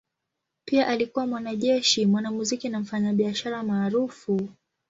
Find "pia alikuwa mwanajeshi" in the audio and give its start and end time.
0.65-2.05